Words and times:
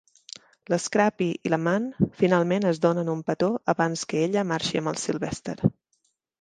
L'Scrappie 0.73 1.35
i 1.49 1.51
la 1.55 1.59
Mann 1.65 1.85
finalment 2.23 2.67
es 2.71 2.81
donen 2.87 3.13
un 3.15 3.23
petó 3.29 3.53
abans 3.77 4.09
que 4.15 4.25
ella 4.27 4.49
marxi 4.55 4.83
amb 4.83 4.95
el 4.97 5.01
Sylvester. 5.07 5.59